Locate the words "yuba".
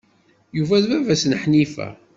0.57-0.75